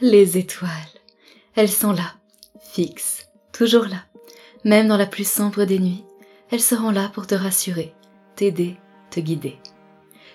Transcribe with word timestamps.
les 0.00 0.38
étoiles. 0.38 0.70
Elles 1.54 1.70
sont 1.70 1.92
là, 1.92 2.14
fixes, 2.72 3.28
toujours 3.52 3.84
là. 3.84 4.04
Même 4.64 4.88
dans 4.88 4.96
la 4.96 5.06
plus 5.06 5.28
sombre 5.28 5.64
des 5.64 5.78
nuits, 5.78 6.04
elles 6.50 6.60
seront 6.60 6.90
là 6.90 7.10
pour 7.12 7.26
te 7.26 7.34
rassurer, 7.34 7.94
t'aider, 8.36 8.76
te 9.10 9.20
guider. 9.20 9.58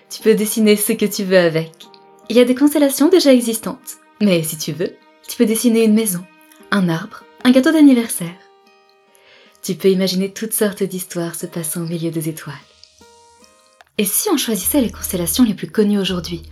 Tu 0.08 0.22
peux 0.22 0.34
dessiner 0.34 0.76
ce 0.76 0.92
que 0.92 1.06
tu 1.06 1.24
veux 1.24 1.38
avec. 1.38 1.72
Il 2.28 2.36
y 2.36 2.40
a 2.40 2.44
des 2.44 2.54
constellations 2.54 3.08
déjà 3.08 3.32
existantes, 3.32 3.98
mais 4.20 4.42
si 4.42 4.56
tu 4.56 4.72
veux, 4.72 4.94
tu 5.28 5.36
peux 5.36 5.46
dessiner 5.46 5.84
une 5.84 5.94
maison, 5.94 6.24
un 6.70 6.88
arbre, 6.88 7.24
un 7.44 7.50
gâteau 7.50 7.72
d'anniversaire. 7.72 8.28
Tu 9.62 9.74
peux 9.74 9.88
imaginer 9.88 10.32
toutes 10.32 10.54
sortes 10.54 10.82
d'histoires 10.82 11.34
se 11.34 11.46
passant 11.46 11.82
au 11.82 11.86
milieu 11.86 12.10
des 12.10 12.28
étoiles. 12.28 12.54
Et 13.98 14.04
si 14.04 14.30
on 14.30 14.38
choisissait 14.38 14.80
les 14.80 14.90
constellations 14.90 15.44
les 15.44 15.54
plus 15.54 15.70
connues 15.70 15.98
aujourd'hui, 15.98 16.42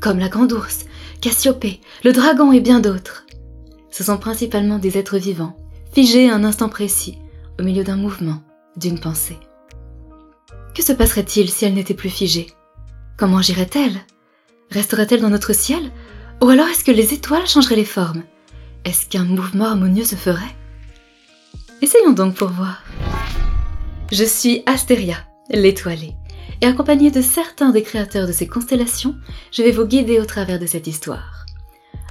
comme 0.00 0.18
la 0.18 0.28
Grande 0.28 0.52
Ourse, 0.52 0.84
Cassiopée, 1.20 1.80
le 2.04 2.12
Dragon 2.12 2.52
et 2.52 2.60
bien 2.60 2.78
d'autres. 2.78 3.26
Ce 3.90 4.04
sont 4.04 4.18
principalement 4.18 4.78
des 4.78 4.98
êtres 4.98 5.18
vivants, 5.18 5.56
figés 5.92 6.30
à 6.30 6.34
un 6.34 6.44
instant 6.44 6.68
précis, 6.68 7.18
au 7.58 7.64
milieu 7.64 7.82
d'un 7.82 7.96
mouvement, 7.96 8.40
d'une 8.76 9.00
pensée. 9.00 9.36
Que 10.76 10.84
se 10.84 10.92
passerait-il 10.92 11.50
si 11.50 11.64
elle 11.64 11.74
n'était 11.74 11.94
plus 11.94 12.10
figée? 12.10 12.46
Comment 13.16 13.38
agirait-elle? 13.38 13.98
Resterait-elle 14.70 15.20
dans 15.20 15.30
notre 15.30 15.52
ciel? 15.52 15.90
Ou 16.40 16.50
alors 16.50 16.68
est-ce 16.68 16.84
que 16.84 16.92
les 16.92 17.12
étoiles 17.12 17.48
changeraient 17.48 17.74
les 17.74 17.84
formes? 17.84 18.22
Est-ce 18.84 19.08
qu'un 19.08 19.24
mouvement 19.24 19.64
harmonieux 19.64 20.04
se 20.04 20.14
ferait? 20.14 20.54
Essayons 21.82 22.12
donc 22.12 22.36
pour 22.36 22.50
voir. 22.50 22.84
Je 24.12 24.24
suis 24.24 24.62
Astéria, 24.66 25.16
l'étoilée, 25.50 26.14
et 26.60 26.66
accompagnée 26.66 27.10
de 27.10 27.22
certains 27.22 27.70
des 27.70 27.82
créateurs 27.82 28.26
de 28.26 28.32
ces 28.32 28.46
constellations, 28.46 29.14
je 29.52 29.62
vais 29.62 29.70
vous 29.70 29.86
guider 29.86 30.20
au 30.20 30.24
travers 30.24 30.58
de 30.58 30.66
cette 30.66 30.86
histoire. 30.86 31.46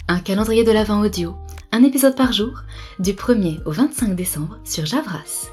Un 0.07 0.19
calendrier 0.19 0.63
de 0.63 0.71
l'Avent 0.71 1.01
audio, 1.01 1.35
un 1.71 1.83
épisode 1.83 2.15
par 2.15 2.31
jour, 2.31 2.63
du 2.99 3.13
1er 3.13 3.61
au 3.65 3.71
25 3.71 4.15
décembre 4.15 4.57
sur 4.63 4.85
Javras. 4.85 5.51